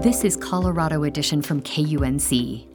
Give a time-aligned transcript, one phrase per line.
[0.00, 2.66] This is Colorado Edition from KUNC.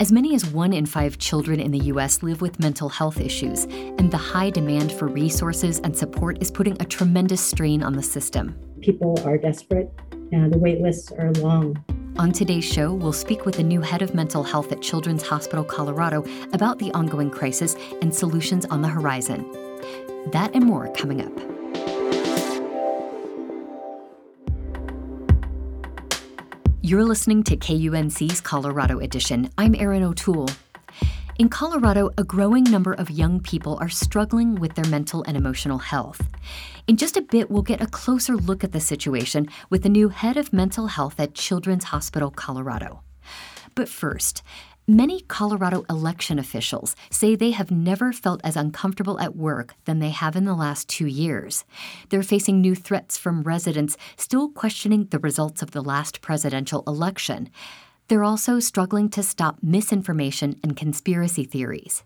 [0.00, 2.24] As many as one in five children in the U.S.
[2.24, 6.76] live with mental health issues, and the high demand for resources and support is putting
[6.82, 8.58] a tremendous strain on the system.
[8.80, 9.92] People are desperate,
[10.32, 11.76] and the wait lists are long.
[12.18, 15.62] On today's show, we'll speak with the new head of mental health at Children's Hospital
[15.62, 19.48] Colorado about the ongoing crisis and solutions on the horizon.
[20.32, 21.51] That and more coming up.
[26.92, 29.48] You're listening to KUNC's Colorado Edition.
[29.56, 30.50] I'm Erin O'Toole.
[31.38, 35.78] In Colorado, a growing number of young people are struggling with their mental and emotional
[35.78, 36.20] health.
[36.86, 40.10] In just a bit, we'll get a closer look at the situation with the new
[40.10, 43.00] head of mental health at Children's Hospital Colorado.
[43.74, 44.42] But first,
[44.88, 50.10] Many Colorado election officials say they have never felt as uncomfortable at work than they
[50.10, 51.64] have in the last two years.
[52.08, 57.48] They're facing new threats from residents still questioning the results of the last presidential election.
[58.08, 62.02] They're also struggling to stop misinformation and conspiracy theories.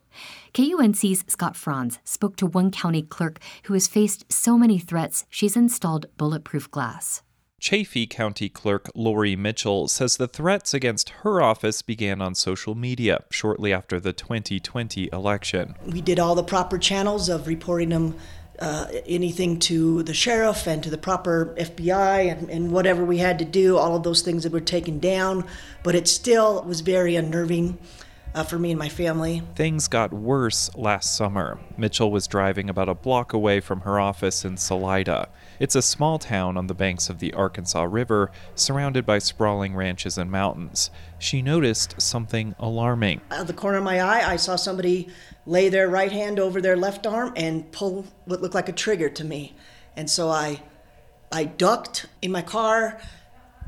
[0.53, 5.57] KUNC's Scott Franz spoke to one county clerk who has faced so many threats she's
[5.57, 7.23] installed bulletproof glass.
[7.59, 13.25] Chaffee County Clerk Lori Mitchell says the threats against her office began on social media
[13.31, 15.75] shortly after the 2020 election.
[15.87, 18.15] We did all the proper channels of reporting them
[18.59, 23.39] uh, anything to the sheriff and to the proper FBI and, and, whatever we had
[23.39, 25.45] to do, all of those things that were taken down,
[25.83, 27.77] but it still was very unnerving
[28.37, 29.43] uh, for me and my family.
[29.55, 31.59] Things got worse last summer.
[31.79, 35.31] Mitchell was driving about a block away from her office in Salida.
[35.59, 40.19] It's a small town on the banks of the Arkansas River, surrounded by sprawling ranches
[40.19, 40.91] and mountains.
[41.19, 43.23] She noticed something alarming.
[43.31, 45.09] Out of the corner of my eye, I saw somebody
[45.47, 49.09] lay their right hand over their left arm and pull what looked like a trigger
[49.09, 49.57] to me.
[49.97, 50.61] And so I,
[51.33, 53.01] I ducked in my car,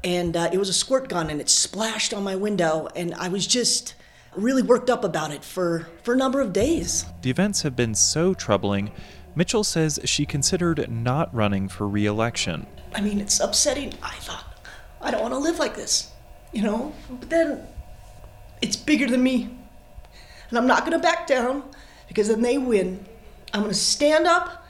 [0.05, 3.29] and uh, it was a squirt gun, and it splashed on my window, and I
[3.29, 3.95] was just
[4.39, 7.05] really worked up about it for, for a number of days.
[7.23, 8.93] The events have been so troubling,
[9.35, 12.67] Mitchell says she considered not running for re election.
[12.95, 13.95] I mean, it's upsetting.
[14.03, 14.45] I thought,
[15.01, 16.11] I don't want to live like this,
[16.53, 16.93] you know?
[17.09, 17.67] But then
[18.61, 19.51] it's bigger than me.
[20.49, 21.63] And I'm not going to back down
[22.09, 23.05] because then they win.
[23.53, 24.67] I'm going to stand up,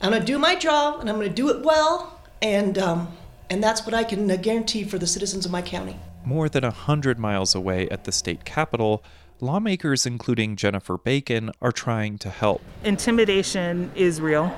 [0.00, 2.20] I'm going to do my job, and I'm going to do it well.
[2.40, 3.16] And, um,
[3.50, 5.96] and that's what I can uh, guarantee for the citizens of my county
[6.26, 9.02] more than a 100 miles away at the state capitol,
[9.40, 12.60] lawmakers, including Jennifer Bacon, are trying to help.
[12.84, 14.52] Intimidation is real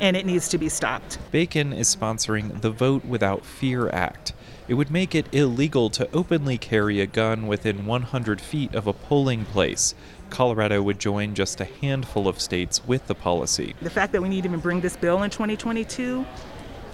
[0.00, 1.18] and it needs to be stopped.
[1.30, 4.32] Bacon is sponsoring the Vote Without Fear Act.
[4.66, 8.92] It would make it illegal to openly carry a gun within 100 feet of a
[8.92, 9.94] polling place.
[10.30, 13.74] Colorado would join just a handful of states with the policy.
[13.82, 16.24] The fact that we need to even bring this bill in 2022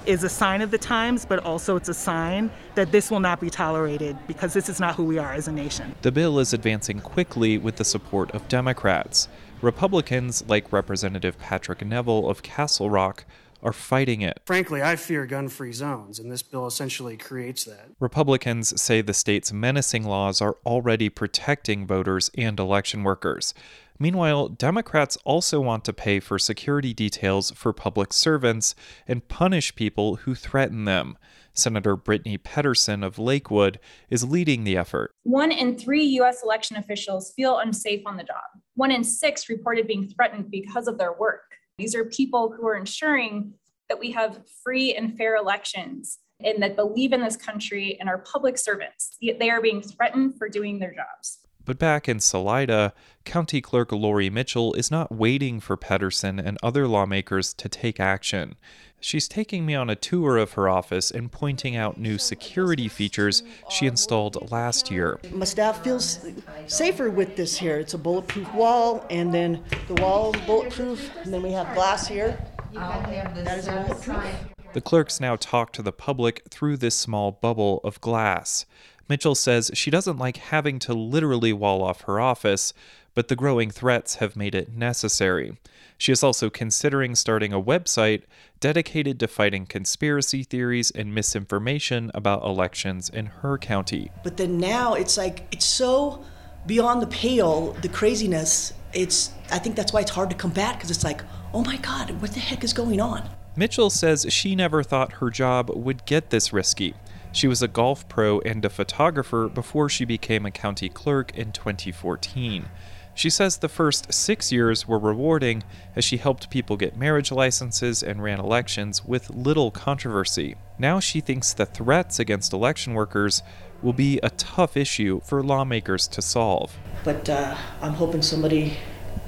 [0.08, 3.40] is a sign of the times, but also it's a sign that this will not
[3.40, 5.94] be tolerated because this is not who we are as a nation.
[6.00, 9.28] The bill is advancing quickly with the support of Democrats.
[9.60, 13.26] Republicans, like Representative Patrick Neville of Castle Rock,
[13.62, 14.40] are fighting it.
[14.46, 17.90] Frankly, I fear gun free zones, and this bill essentially creates that.
[17.98, 23.52] Republicans say the state's menacing laws are already protecting voters and election workers.
[24.00, 28.76] Meanwhile, Democrats also want to pay for security details for public servants
[29.08, 31.18] and punish people who threaten them.
[31.52, 35.10] Senator Brittany Pettersen of Lakewood is leading the effort.
[35.24, 36.44] One in three U.S.
[36.44, 38.44] election officials feel unsafe on the job.
[38.76, 41.56] One in six reported being threatened because of their work.
[41.78, 43.54] These are people who are ensuring
[43.88, 48.18] that we have free and fair elections and that believe in this country and are
[48.18, 49.16] public servants.
[49.20, 51.40] They are being threatened for doing their jobs.
[51.68, 52.94] But back in Salida,
[53.26, 58.54] County Clerk Lori Mitchell is not waiting for Pettersen and other lawmakers to take action.
[59.00, 63.42] She's taking me on a tour of her office and pointing out new security features
[63.68, 65.20] she installed last year.
[65.30, 66.26] My staff feels
[66.68, 67.78] safer with this here.
[67.78, 72.08] It's a bulletproof wall, and then the wall is bulletproof, and then we have glass
[72.08, 72.42] here.
[72.72, 74.24] That is bulletproof.
[74.72, 78.64] The clerks now talk to the public through this small bubble of glass.
[79.08, 82.74] Mitchell says she doesn't like having to literally wall off her office,
[83.14, 85.56] but the growing threats have made it necessary.
[85.96, 88.22] She is also considering starting a website
[88.60, 94.12] dedicated to fighting conspiracy theories and misinformation about elections in her county.
[94.22, 96.22] But then now it's like, it's so
[96.66, 98.74] beyond the pale, the craziness.
[98.92, 101.22] It's, I think that's why it's hard to combat because it's like,
[101.52, 103.28] oh my God, what the heck is going on?
[103.56, 106.94] Mitchell says she never thought her job would get this risky.
[107.38, 111.52] She was a golf pro and a photographer before she became a county clerk in
[111.52, 112.68] 2014.
[113.14, 115.62] She says the first six years were rewarding
[115.94, 120.56] as she helped people get marriage licenses and ran elections with little controversy.
[120.80, 123.44] Now she thinks the threats against election workers
[123.82, 126.76] will be a tough issue for lawmakers to solve.
[127.04, 128.78] But uh, I'm hoping somebody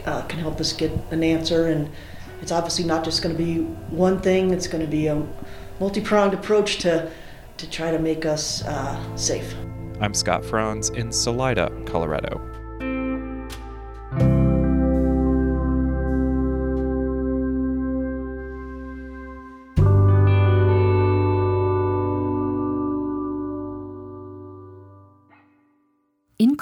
[0.05, 1.69] uh, can help us get an answer.
[1.69, 1.89] And
[2.43, 3.61] it's obviously not just going to be
[3.95, 5.25] one thing, it's going to be a
[5.79, 7.09] multi pronged approach to,
[7.61, 9.55] to try to make us uh, safe.
[10.01, 12.50] I'm Scott Franz in Salida, Colorado.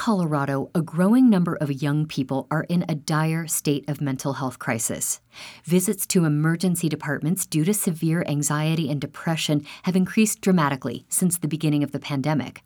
[0.09, 4.59] Colorado, a growing number of young people are in a dire state of mental health
[4.59, 5.21] crisis.
[5.65, 11.47] Visits to emergency departments due to severe anxiety and depression have increased dramatically since the
[11.47, 12.63] beginning of the pandemic.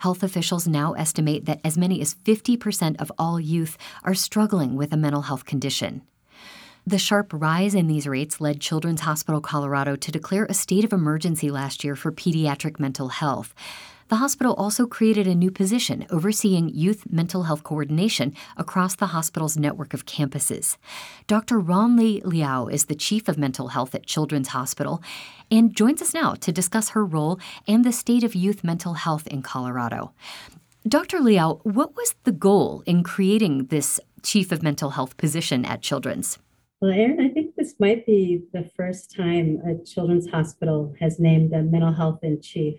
[0.00, 4.92] Health officials now estimate that as many as 50% of all youth are struggling with
[4.92, 6.02] a mental health condition.
[6.86, 10.92] The sharp rise in these rates led Children's Hospital Colorado to declare a state of
[10.92, 13.54] emergency last year for pediatric mental health.
[14.12, 19.56] The hospital also created a new position overseeing youth mental health coordination across the hospital's
[19.56, 20.76] network of campuses.
[21.26, 21.58] Dr.
[21.58, 25.02] Ronli Liao is the chief of mental health at Children's Hospital
[25.50, 29.26] and joins us now to discuss her role and the state of youth mental health
[29.28, 30.12] in Colorado.
[30.86, 31.18] Dr.
[31.18, 36.38] Liao, what was the goal in creating this chief of mental health position at Children's?
[36.82, 41.54] Well, Erin, I think this might be the first time a children's hospital has named
[41.54, 42.78] a mental health in chief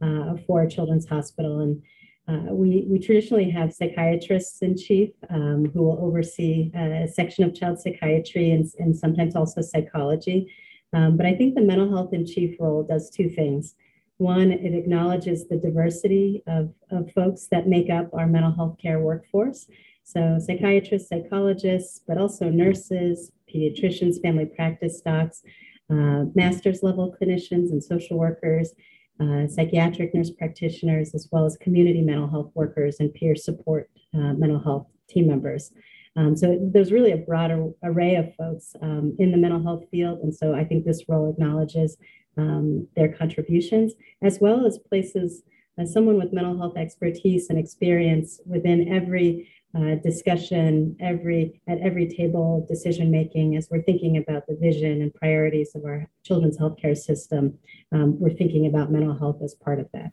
[0.00, 1.60] uh, for Children's Hospital.
[1.60, 1.82] And
[2.28, 7.54] uh, we, we traditionally have psychiatrists in chief um, who will oversee a section of
[7.54, 10.52] child psychiatry and, and sometimes also psychology.
[10.92, 13.74] Um, but I think the mental health in chief role does two things.
[14.18, 19.00] One, it acknowledges the diversity of, of folks that make up our mental health care
[19.00, 19.66] workforce.
[20.04, 25.42] So, psychiatrists, psychologists, but also nurses, pediatricians, family practice docs,
[25.88, 28.74] uh, master's level clinicians, and social workers,
[29.20, 34.32] uh, psychiatric nurse practitioners, as well as community mental health workers and peer support uh,
[34.34, 35.72] mental health team members.
[36.16, 37.52] Um, so there's really a broad
[37.84, 40.20] array of folks um, in the mental health field.
[40.20, 41.96] And so I think this role acknowledges
[42.36, 45.42] um, their contributions, as well as places
[45.78, 52.08] as someone with mental health expertise and experience within every uh, discussion every at every
[52.08, 56.96] table decision making as we're thinking about the vision and priorities of our children's healthcare
[56.96, 57.56] system
[57.92, 60.10] um, we're thinking about mental health as part of that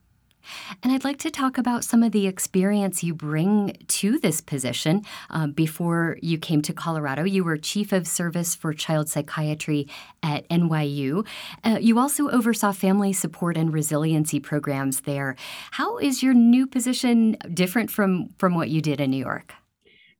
[0.83, 5.03] and I'd like to talk about some of the experience you bring to this position.
[5.29, 9.87] Um, before you came to Colorado, you were Chief of Service for Child Psychiatry
[10.23, 11.25] at NYU.
[11.63, 15.35] Uh, you also oversaw family support and resiliency programs there.
[15.71, 19.53] How is your new position different from, from what you did in New York?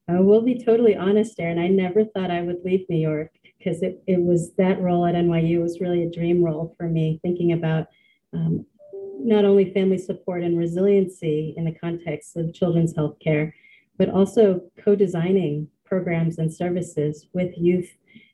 [0.10, 1.60] I will be totally honest, Erin.
[1.60, 5.16] I never thought I would leave New York because it, it was that role at
[5.16, 7.88] NYU was really a dream role for me, thinking about
[8.34, 8.66] um,
[9.20, 13.54] not only family support and resiliency in the context of children's health care,
[13.98, 17.90] but also co designing programs and services with youth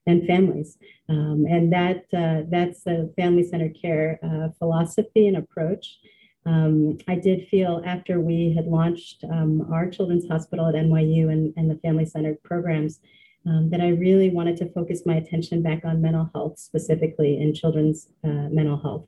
[0.05, 0.77] and families.
[1.09, 5.99] Um, and that uh, that's a family centered care uh, philosophy and approach.
[6.45, 11.53] Um, I did feel after we had launched um, our children's hospital at NYU and,
[11.55, 12.99] and the family centered programs
[13.45, 17.53] um, that I really wanted to focus my attention back on mental health, specifically in
[17.53, 19.07] children's uh, mental health.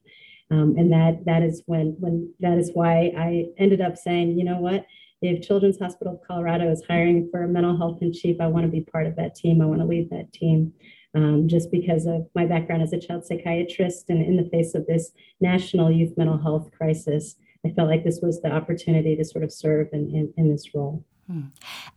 [0.52, 4.46] Um, and that that is when when that is why I ended up saying, you
[4.46, 4.86] know what,
[5.22, 8.66] if Children's Hospital of Colorado is hiring for a mental health in chief, I want
[8.66, 9.62] to be part of that team.
[9.62, 10.74] I want to lead that team.
[11.16, 14.86] Um, just because of my background as a child psychiatrist and in the face of
[14.86, 17.36] this national youth mental health crisis,
[17.66, 20.76] I felt like this was the opportunity to sort of serve in, in, in this
[20.76, 21.06] role.
[21.28, 21.48] Hmm.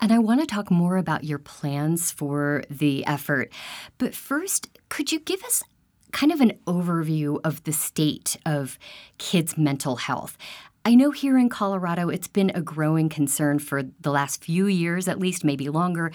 [0.01, 3.53] And I want to talk more about your plans for the effort.
[3.99, 5.65] But first, could you give us
[6.13, 8.79] kind of an overview of the state of
[9.19, 10.37] kids' mental health.
[10.85, 15.07] I know here in Colorado it's been a growing concern for the last few years,
[15.07, 16.13] at least, maybe longer.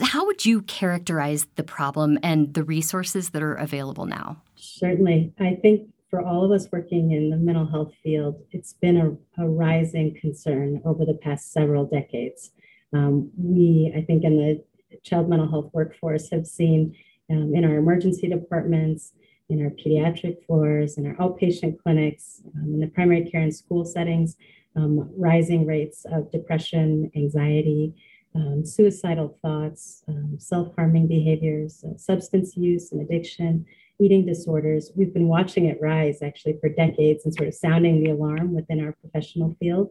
[0.00, 4.40] How would you characterize the problem and the resources that are available now?
[4.56, 5.34] Certainly.
[5.38, 9.42] I think for all of us working in the mental health field, it's been a,
[9.42, 12.52] a rising concern over the past several decades.
[12.94, 14.64] Um, we, I think, in the
[15.02, 16.96] child mental health workforce have seen
[17.30, 19.12] um, in our emergency departments,
[19.48, 23.84] in our pediatric floors, in our outpatient clinics, um, in the primary care and school
[23.84, 24.36] settings,
[24.76, 27.94] um, rising rates of depression, anxiety,
[28.34, 33.64] um, suicidal thoughts, um, self harming behaviors, uh, substance use and addiction,
[33.98, 34.92] eating disorders.
[34.94, 38.84] We've been watching it rise actually for decades and sort of sounding the alarm within
[38.84, 39.90] our professional field.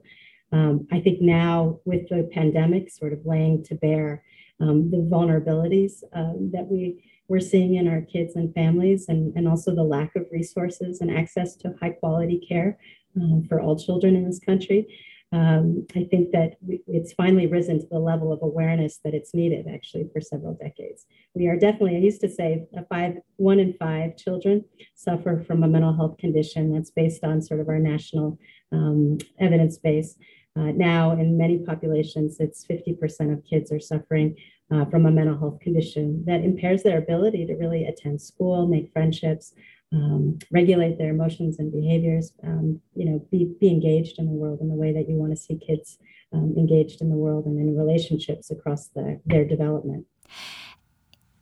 [0.52, 4.24] Um, I think now with the pandemic sort of laying to bear
[4.62, 9.74] um, the vulnerabilities that we we're seeing in our kids and families, and, and also
[9.74, 12.78] the lack of resources and access to high quality care
[13.16, 14.88] um, for all children in this country.
[15.34, 19.34] Um, I think that we, it's finally risen to the level of awareness that it's
[19.34, 21.06] needed actually for several decades.
[21.36, 24.64] We are definitely, I used to say, a five, one in five children
[24.96, 28.40] suffer from a mental health condition that's based on sort of our national
[28.72, 30.16] um, evidence base.
[30.58, 34.36] Uh, now, in many populations, it's 50% of kids are suffering
[34.72, 38.92] uh, from a mental health condition that impairs their ability to really attend school, make
[38.92, 39.54] friendships,
[39.94, 44.60] um, regulate their emotions and behaviors, um, you know, be, be engaged in the world
[44.60, 45.98] in the way that you want to see kids
[46.34, 50.06] um, engaged in the world and in relationships across the, their development.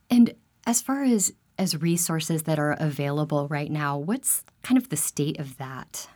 [0.10, 4.98] And as far as as resources that are available right now, what's kind of the
[4.98, 6.08] state of that?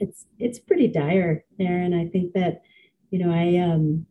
[0.00, 1.92] It's it's pretty dire, Erin.
[1.92, 2.62] I think that,
[3.10, 4.06] you know, I um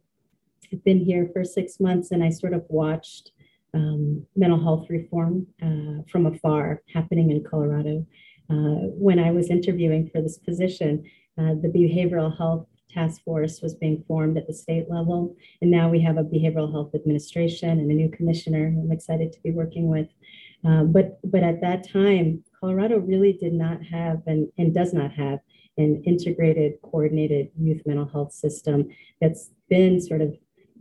[0.73, 3.31] I've been here for six months and I sort of watched
[3.75, 8.05] um, mental health reform uh, from afar happening in Colorado.
[8.49, 11.03] Uh, when I was interviewing for this position,
[11.39, 15.35] uh, the behavioral health task force was being formed at the state level.
[15.61, 19.41] And now we have a behavioral health administration and a new commissioner I'm excited to
[19.41, 20.07] be working with.
[20.63, 25.11] Um, but, but at that time, Colorado really did not have and, and does not
[25.13, 25.39] have
[25.77, 28.89] an integrated, coordinated youth mental health system
[29.19, 30.35] that's been sort of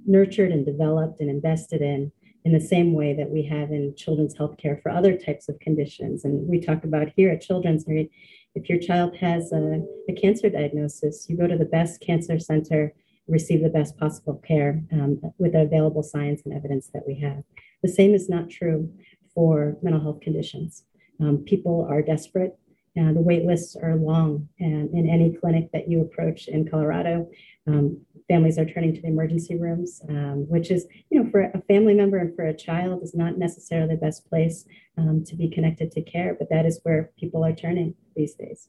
[0.06, 2.12] nurtured and developed and invested in
[2.44, 6.24] in the same way that we have in children's healthcare for other types of conditions.
[6.24, 11.26] And we talk about here at Children's, if your child has a, a cancer diagnosis,
[11.28, 12.92] you go to the best cancer center,
[13.28, 17.44] receive the best possible care um, with the available science and evidence that we have.
[17.82, 18.92] The same is not true
[19.34, 20.84] for mental health conditions.
[21.20, 22.58] Um, people are desperate.
[22.96, 27.30] and the wait lists are long and in any clinic that you approach in Colorado.
[27.66, 31.62] Um, families are turning to the emergency rooms, um, which is, you know, for a
[31.62, 34.64] family member and for a child is not necessarily the best place
[34.98, 38.68] um, to be connected to care, but that is where people are turning these days.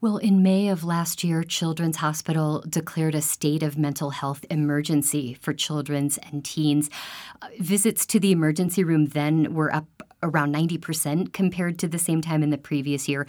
[0.00, 5.34] Well, in May of last year, Children's Hospital declared a state of mental health emergency
[5.34, 6.90] for children's and teens.
[7.40, 12.20] Uh, visits to the emergency room then were up around 90% compared to the same
[12.20, 13.26] time in the previous year.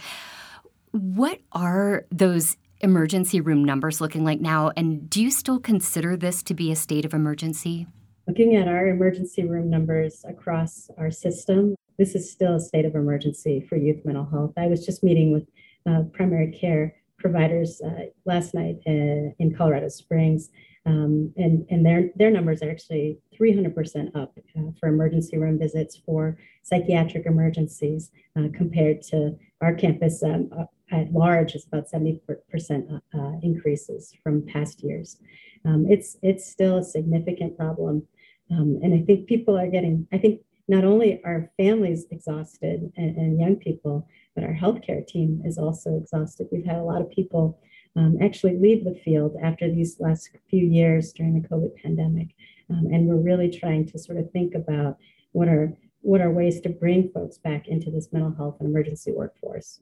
[0.90, 4.70] What are those emergency room numbers looking like now?
[4.76, 7.86] And do you still consider this to be a state of emergency?
[8.28, 12.94] Looking at our emergency room numbers across our system, this is still a state of
[12.94, 14.52] emergency for youth mental health.
[14.58, 15.46] I was just meeting with
[15.88, 20.50] uh, primary care providers uh, last night uh, in Colorado Springs,
[20.86, 26.00] um, and and their their numbers are actually 300% up uh, for emergency room visits
[26.04, 32.20] for psychiatric emergencies uh, compared to our campus um, uh, at large is about 70%
[32.30, 35.18] uh, uh, increases from past years.
[35.64, 38.06] Um, it's, it's still a significant problem.
[38.50, 43.16] Um, and I think people are getting, I think not only are families exhausted and,
[43.16, 46.48] and, young people, but our healthcare team is also exhausted.
[46.52, 47.58] We've had a lot of people
[47.96, 52.28] um, actually leave the field after these last few years during the COVID pandemic.
[52.70, 54.98] Um, and we're really trying to sort of think about
[55.32, 59.10] what are what are ways to bring folks back into this mental health and emergency
[59.10, 59.80] workforce.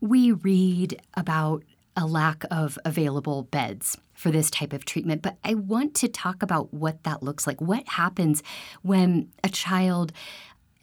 [0.00, 1.62] We read about
[1.96, 6.42] a lack of available beds for this type of treatment, but I want to talk
[6.42, 7.60] about what that looks like.
[7.60, 8.42] What happens
[8.82, 10.12] when a child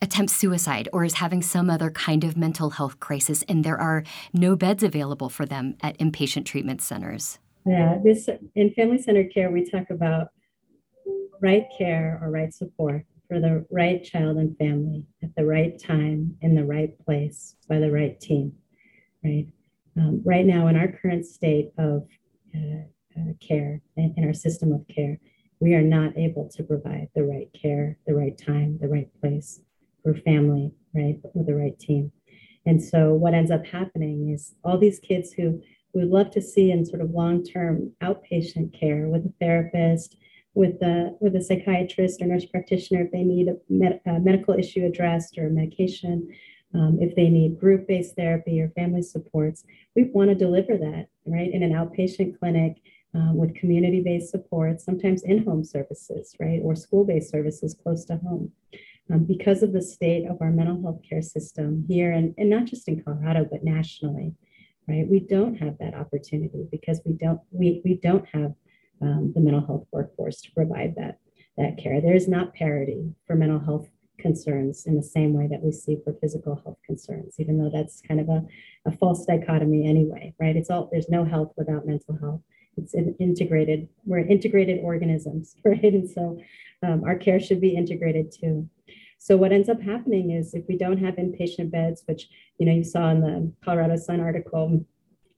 [0.03, 4.03] attempts suicide or is having some other kind of mental health crisis and there are
[4.33, 7.39] no beds available for them at inpatient treatment centers?
[7.65, 10.27] Yeah, this in family centered care, we talk about
[11.41, 16.37] right care or right support for the right child and family at the right time
[16.41, 18.53] in the right place by the right team
[19.23, 19.47] right?
[19.97, 22.07] Um, right now, in our current state of
[22.55, 22.83] uh,
[23.17, 25.19] uh, care, in, in our system of care,
[25.59, 29.61] we are not able to provide the right care, the right time, the right place
[30.03, 32.11] for family, right, with the right team.
[32.65, 35.61] And so, what ends up happening is all these kids who
[35.93, 40.17] we love to see in sort of long-term outpatient care with a therapist,
[40.55, 44.53] with a with a psychiatrist or nurse practitioner if they need a, med- a medical
[44.53, 46.27] issue addressed or medication,
[46.75, 49.63] um, if they need group based therapy or family supports,
[49.95, 52.77] we want to deliver that, right, in an outpatient clinic
[53.13, 58.05] um, with community based support, sometimes in home services, right, or school based services close
[58.05, 58.51] to home.
[59.11, 62.65] Um, because of the state of our mental health care system here, and, and not
[62.65, 64.33] just in Colorado, but nationally,
[64.87, 68.53] right, we don't have that opportunity because we don't, we, we don't have
[69.01, 71.17] um, the mental health workforce to provide that,
[71.57, 71.99] that care.
[71.99, 75.97] There is not parity for mental health concerns in the same way that we see
[76.03, 78.43] for physical health concerns, even though that's kind of a,
[78.85, 80.55] a false dichotomy anyway, right?
[80.55, 82.41] It's all there's no health without mental health.
[82.77, 83.89] it's integrated.
[84.05, 85.83] We're integrated organisms, right?
[85.83, 86.39] And so
[86.81, 88.69] um, our care should be integrated too.
[89.23, 92.27] So what ends up happening is if we don't have inpatient beds, which
[92.57, 94.85] you know you saw in the Colorado Sun article,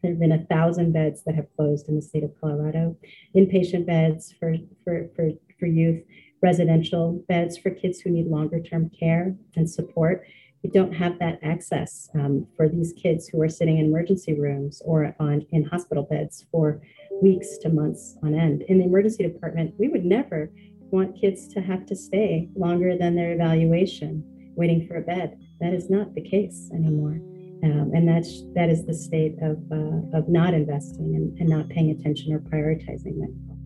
[0.01, 2.97] there have been a thousand beds that have closed in the state of Colorado,
[3.35, 6.01] inpatient beds for for for, for youth,
[6.41, 10.25] residential beds for kids who need longer term care and support.
[10.63, 14.81] We don't have that access um, for these kids who are sitting in emergency rooms
[14.83, 16.81] or on in hospital beds for
[17.21, 18.63] weeks to months on end.
[18.63, 20.49] In the emergency department, we would never
[20.91, 24.23] want kids to have to stay longer than their evaluation
[24.55, 25.37] waiting for a bed.
[25.59, 27.19] That is not the case anymore.
[27.63, 31.69] Um, and that's that is the state of, uh, of not investing and, and not
[31.69, 33.57] paying attention or prioritizing mental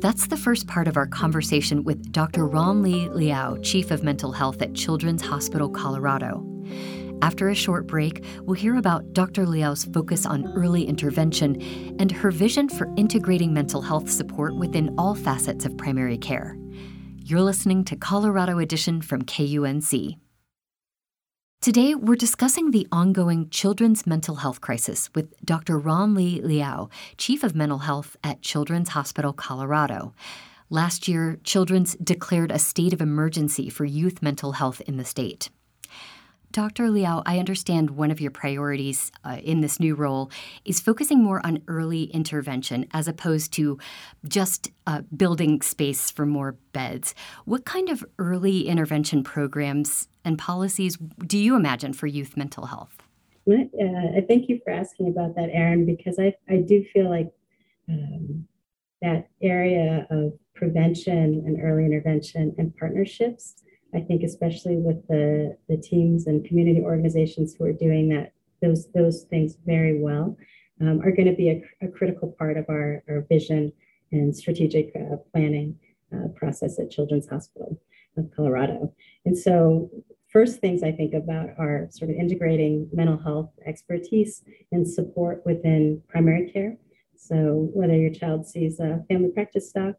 [0.00, 2.46] That's the first part of our conversation with Dr.
[2.46, 6.44] Ronli Liao, Chief of Mental Health at Children's Hospital Colorado.
[7.22, 9.46] After a short break, we'll hear about Dr.
[9.46, 11.60] Liao's focus on early intervention
[11.98, 16.56] and her vision for integrating mental health support within all facets of primary care.
[17.16, 20.18] You're listening to Colorado Edition from KUNC.
[21.62, 25.80] Today, we're discussing the ongoing children's mental health crisis with Dr.
[25.80, 30.14] Ronli Liao, Chief of Mental Health at Children's Hospital Colorado.
[30.70, 35.48] Last year, Children's declared a state of emergency for youth mental health in the state.
[36.56, 36.88] Dr.
[36.88, 40.30] Liao, I understand one of your priorities uh, in this new role
[40.64, 43.78] is focusing more on early intervention as opposed to
[44.26, 47.14] just uh, building space for more beds.
[47.44, 50.96] What kind of early intervention programs and policies
[51.26, 52.96] do you imagine for youth mental health?
[53.46, 57.30] Uh, thank you for asking about that, Erin, because I, I do feel like
[57.86, 58.48] um,
[59.02, 63.56] that area of prevention and early intervention and partnerships
[63.96, 68.88] I think especially with the, the teams and community organizations who are doing that, those,
[68.94, 70.36] those things very well,
[70.80, 73.72] um, are going to be a, a, critical part of our, our vision
[74.12, 75.78] and strategic uh, planning
[76.14, 77.80] uh, process at Children's Hospital
[78.18, 78.92] of Colorado.
[79.24, 79.90] And so
[80.28, 86.02] first things I think about are sort of integrating mental health expertise and support within
[86.08, 86.76] primary care.
[87.16, 89.94] So whether your child sees a family practice doc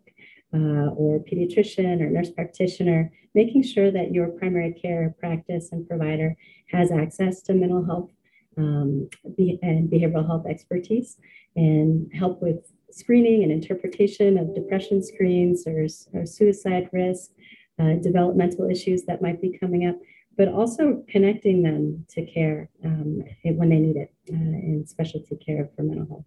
[0.54, 6.36] uh, or pediatrician or nurse practitioner, making sure that your primary care practice and provider
[6.72, 8.12] has access to mental health
[8.58, 9.10] um,
[9.62, 11.18] and behavioral health expertise
[11.56, 17.32] and help with screening and interpretation of depression screens or, or suicide risk,
[17.80, 19.96] uh, developmental issues that might be coming up,
[20.38, 25.70] but also connecting them to care um, when they need it uh, in specialty care
[25.76, 26.26] for mental health,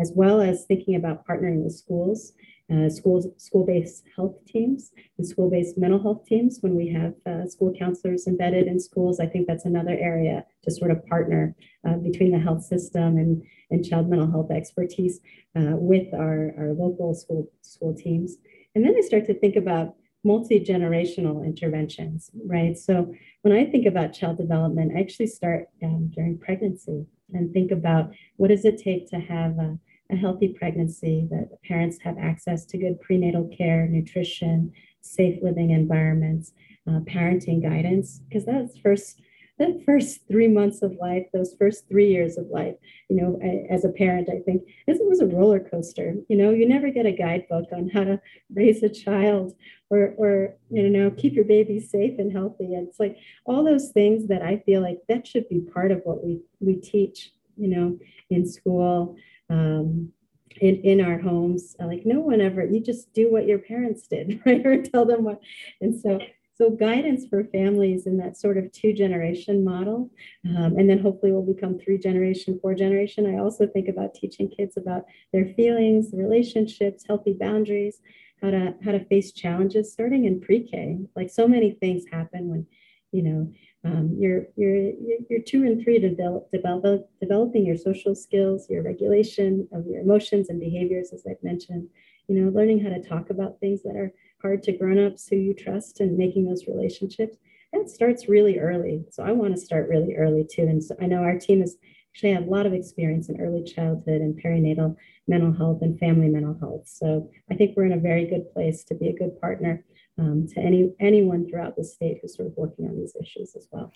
[0.00, 2.32] as well as thinking about partnering with schools
[2.72, 7.72] uh, schools, school-based health teams and school-based mental health teams when we have uh, school
[7.78, 9.20] counselors embedded in schools.
[9.20, 11.54] I think that's another area to sort of partner
[11.86, 15.20] uh, between the health system and, and child mental health expertise
[15.56, 18.36] uh, with our, our local school, school teams.
[18.74, 22.76] And then I start to think about multi-generational interventions, right?
[22.76, 27.70] So when I think about child development, I actually start um, during pregnancy and think
[27.70, 29.78] about what does it take to have a
[30.12, 36.52] a healthy pregnancy, that parents have access to good prenatal care, nutrition, safe living environments,
[36.88, 39.20] uh, parenting guidance, because that's first
[39.60, 42.74] that first three months of life, those first three years of life,
[43.10, 46.14] you know, I, as a parent, I think this was a roller coaster.
[46.30, 48.20] You know, you never get a guidebook on how to
[48.54, 49.54] raise a child
[49.90, 52.74] or, or you know, keep your baby safe and healthy.
[52.74, 56.00] And it's like all those things that I feel like that should be part of
[56.04, 57.98] what we we teach, you know,
[58.30, 59.14] in school
[59.50, 60.12] um,
[60.60, 61.76] in, in our homes.
[61.78, 64.64] Like no one ever, you just do what your parents did, right?
[64.64, 65.40] or tell them what.
[65.80, 66.20] And so,
[66.56, 70.10] so guidance for families in that sort of two generation model.
[70.44, 73.26] Um, and then hopefully we'll become three generation, four generation.
[73.26, 78.00] I also think about teaching kids about their feelings, relationships, healthy boundaries,
[78.42, 80.98] how to, how to face challenges starting in pre-K.
[81.16, 82.66] Like so many things happen when,
[83.10, 83.52] you know,
[83.84, 84.92] um, you're, you're,
[85.28, 90.00] you're two and three to develop, develop, developing your social skills, your regulation of your
[90.00, 91.88] emotions and behaviors, as I've mentioned,
[92.28, 94.12] you know, learning how to talk about things that are
[94.42, 97.36] hard to grown-ups who you trust and making those relationships.
[97.72, 99.04] That starts really early.
[99.10, 100.62] So I want to start really early too.
[100.62, 101.76] And so I know our team has
[102.12, 104.96] actually had a lot of experience in early childhood and perinatal
[105.28, 106.86] mental health and family mental health.
[106.86, 109.84] So I think we're in a very good place to be a good partner
[110.20, 113.66] um, to any anyone throughout the state who's sort of working on these issues as
[113.70, 113.92] well.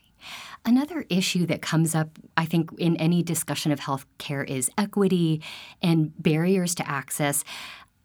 [0.65, 5.43] Another issue that comes up, I think, in any discussion of healthcare is equity
[5.83, 7.45] and barriers to access.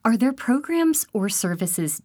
[0.03, 2.01] Are there programs or services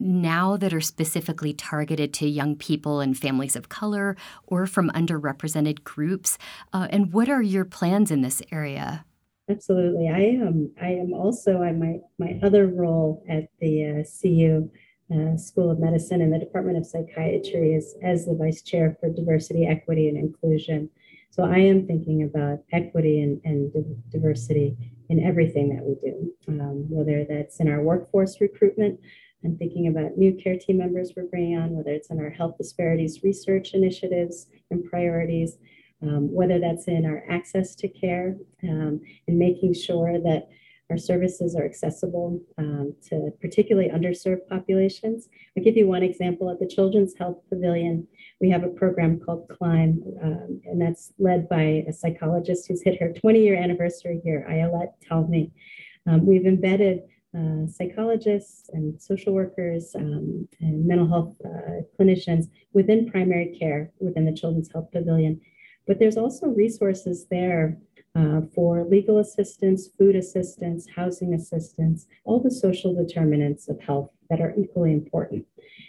[0.00, 5.84] now that are specifically targeted to young people and families of color or from underrepresented
[5.84, 6.38] groups?
[6.72, 9.04] Uh, and what are your plans in this area?
[9.50, 10.08] Absolutely.
[10.08, 10.70] I am.
[10.80, 14.70] I am also on my my other role at the uh, CU
[15.14, 19.08] uh, School of Medicine and the Department of Psychiatry is as the vice chair for
[19.08, 20.90] diversity, equity, and inclusion.
[21.30, 23.72] So I am thinking about equity and, and
[24.10, 24.76] diversity
[25.08, 29.00] in everything that we do, um, whether that's in our workforce recruitment.
[29.44, 32.58] I'm thinking about new care team members we're bringing on, whether it's in our health
[32.58, 35.58] disparities research initiatives and priorities,
[36.02, 40.48] um, whether that's in our access to care um, and making sure that
[40.90, 45.28] our services are accessible um, to particularly underserved populations.
[45.56, 48.06] I'll give you one example at the Children's Health Pavilion.
[48.40, 53.00] We have a program called CLIMB, um, and that's led by a psychologist who's hit
[53.00, 55.50] her 20 year anniversary here, Ayelet Talmi.
[56.06, 57.00] Um, we've embedded
[57.36, 64.24] uh, psychologists and social workers um, and mental health uh, clinicians within primary care within
[64.24, 65.38] the Children's Health Pavilion.
[65.86, 67.78] But there's also resources there
[68.18, 74.40] uh, for legal assistance, food assistance, housing assistance, all the social determinants of health that
[74.40, 75.46] are equally important.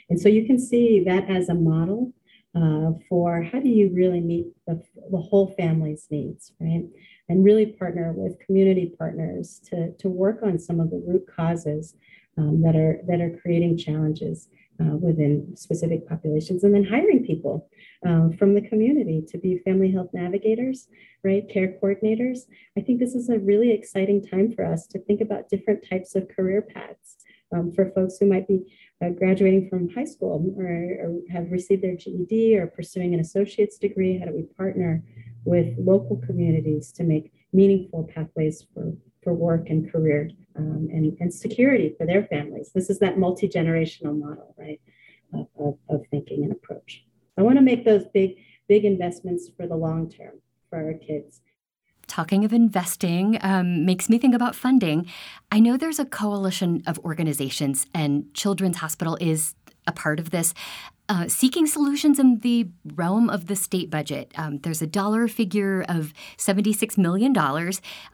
[0.10, 2.14] And so you can see that as a model
[2.56, 6.84] uh, for how do you really meet the, the whole family's needs, right?
[7.30, 11.96] And really partner with community partners to, to work on some of the root causes
[12.38, 14.48] um, that are that are creating challenges
[14.82, 17.70] uh, within specific populations, and then hiring people
[18.06, 20.88] um, from the community to be family health navigators,
[21.24, 22.40] right, care coordinators.
[22.78, 26.16] I think this is a really exciting time for us to think about different types
[26.16, 27.18] of career paths
[27.54, 31.84] um, for folks who might be uh, graduating from high school or, or, have received
[31.84, 34.20] their GED or pursuing an associate's degree.
[34.20, 35.04] How do we partner
[35.46, 41.34] with local communities to make meaningful pathways for, for work and career um, and, and
[41.34, 42.72] security for their families?
[42.74, 44.80] This is that multi generational model, right,
[45.34, 47.04] of, of, of thinking and approach.
[47.38, 48.36] I want to make those big,
[48.68, 51.42] big investments for the long term for our kids.
[52.08, 55.06] Talking of investing um, makes me think about funding.
[55.52, 59.54] I know there's a coalition of organizations, and Children's Hospital is
[59.86, 60.54] a part of this.
[61.10, 64.32] Uh, seeking solutions in the realm of the state budget.
[64.38, 67.36] Um, there's a dollar figure of $76 million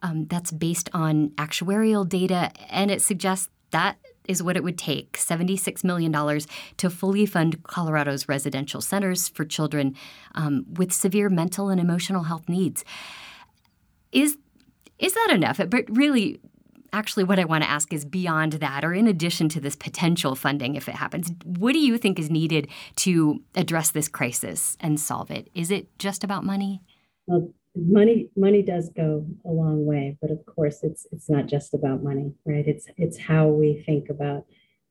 [0.02, 3.98] um, that's based on actuarial data, and it suggests that
[4.30, 6.40] is what it would take $76 million
[6.78, 9.94] to fully fund Colorado's residential centers for children
[10.34, 12.86] um, with severe mental and emotional health needs.
[14.14, 14.38] Is,
[15.00, 15.60] is that enough?
[15.70, 16.40] But really,
[16.98, 20.36] actually, what I want to ask is beyond that, or in addition to this potential
[20.36, 25.00] funding, if it happens, what do you think is needed to address this crisis and
[25.00, 25.50] solve it?
[25.54, 26.82] Is it just about money?
[27.28, 31.74] Well, money money does go a long way but of course it's it's not just
[31.74, 34.46] about money right it's it's how we think about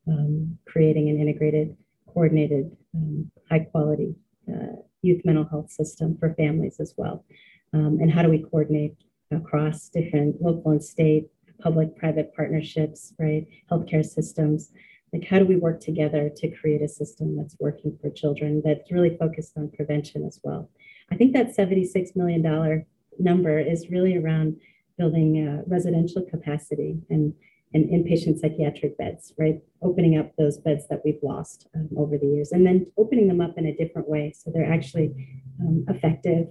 [0.07, 1.75] um, creating an integrated
[2.07, 4.13] coordinated um, high quality
[4.53, 7.25] uh, youth mental health system for families as well
[7.73, 8.95] um, and how do we coordinate
[9.31, 11.27] across different local and state
[11.59, 13.45] public private partnerships right?
[13.71, 14.71] Healthcare systems.
[15.13, 18.91] Like how do we work together to create a system that's working for children that's
[18.91, 20.69] really focused on prevention as well?
[21.11, 22.85] I think that $76 million
[23.19, 24.57] number is really around
[24.97, 27.33] building uh, residential capacity and,
[27.73, 29.61] and inpatient psychiatric beds, right?
[29.81, 33.41] Opening up those beds that we've lost um, over the years and then opening them
[33.41, 35.13] up in a different way so they're actually
[35.61, 36.47] um, effective,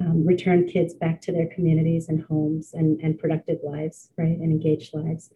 [0.00, 4.38] um, return kids back to their communities and homes and, and productive lives, right?
[4.38, 5.30] And engaged lives.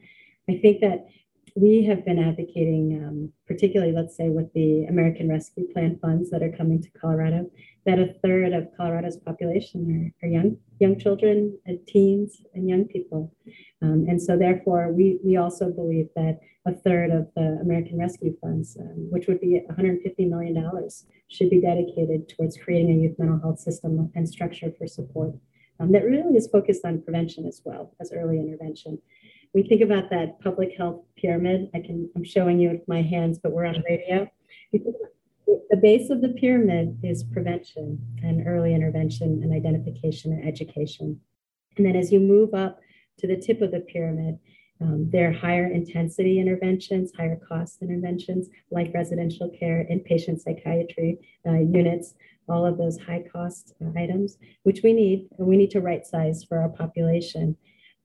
[0.49, 1.07] I think that
[1.55, 6.43] we have been advocating, um, particularly, let's say, with the American Rescue Plan funds that
[6.43, 7.51] are coming to Colorado,
[7.85, 12.85] that a third of Colorado's population are, are young, young children, and teens, and young
[12.85, 13.35] people.
[13.83, 18.37] Um, and so, therefore, we, we also believe that a third of the American Rescue
[18.41, 20.55] Funds, um, which would be $150 million,
[21.29, 25.35] should be dedicated towards creating a youth mental health system and structure for support
[25.81, 28.99] um, that really is focused on prevention as well as early intervention
[29.55, 31.71] we think about that public health pyramid.
[31.75, 34.29] I can, I'm showing you with my hands, but we're on radio.
[34.73, 41.21] The base of the pyramid is prevention and early intervention and identification and education.
[41.77, 42.81] And then as you move up
[43.19, 44.39] to the tip of the pyramid,
[44.81, 51.59] um, there are higher intensity interventions, higher cost interventions like residential care, inpatient psychiatry uh,
[51.59, 52.15] units,
[52.49, 56.07] all of those high cost uh, items, which we need, and we need to right
[56.07, 57.57] size for our population.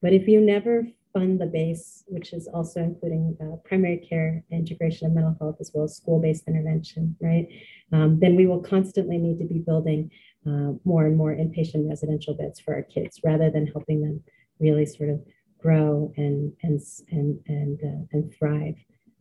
[0.02, 5.06] But if you never fund the base, which is also including uh, primary care, integration
[5.08, 7.48] of mental health, as well as school-based intervention, right?
[7.92, 10.10] Um, then we will constantly need to be building
[10.46, 14.24] uh, more and more inpatient residential beds for our kids, rather than helping them
[14.60, 15.22] really sort of
[15.64, 18.76] grow and and and and uh, and thrive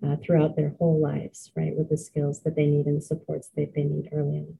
[0.04, 1.74] uh, throughout their whole lives, right?
[1.76, 4.58] With the skills that they need and the supports that they need early on.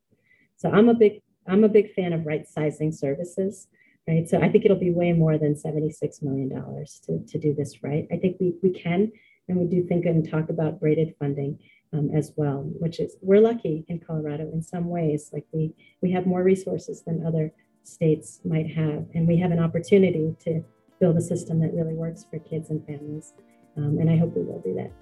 [0.56, 1.14] So I'm a big
[1.46, 3.68] I'm a big fan of right sizing services
[4.08, 4.28] right?
[4.28, 8.06] So I think it'll be way more than $76 million to, to do this right.
[8.12, 9.12] I think we, we can,
[9.48, 11.58] and we do think and talk about braided funding
[11.92, 16.10] um, as well, which is, we're lucky in Colorado in some ways, like we, we
[16.12, 17.52] have more resources than other
[17.84, 20.64] states might have, and we have an opportunity to
[21.02, 23.34] build a system that really works for kids and families.
[23.76, 24.92] Um, and I hope we will do that.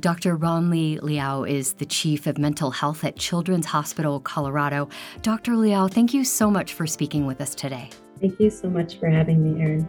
[0.00, 0.36] Dr.
[0.36, 4.88] Ronli Liao is the Chief of Mental Health at Children's Hospital Colorado.
[5.22, 5.56] Dr.
[5.56, 7.90] Liao, thank you so much for speaking with us today.
[8.20, 9.88] Thank you so much for having me, Erin.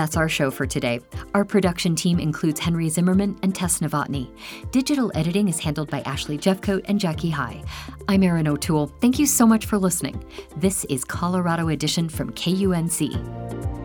[0.00, 1.00] That's our show for today.
[1.34, 4.30] Our production team includes Henry Zimmerman and Tess Novotny.
[4.70, 7.62] Digital editing is handled by Ashley Jeffcoat and Jackie High.
[8.08, 8.90] I'm Erin O'Toole.
[9.02, 10.24] Thank you so much for listening.
[10.56, 13.79] This is Colorado Edition from KUNC.